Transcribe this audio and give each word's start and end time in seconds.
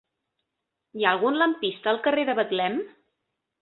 Hi 1.01 1.05
ha 1.09 1.13
algun 1.17 1.39
lampista 1.43 1.95
al 1.95 2.03
carrer 2.09 2.29
de 2.35 2.39
Betlem? 2.43 2.85